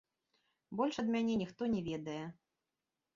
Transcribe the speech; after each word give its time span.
Больш 0.79 0.95
ад 1.03 1.11
мяне 1.15 1.33
ніхто 1.41 1.63
не 1.73 1.81
ведае. 1.91 2.19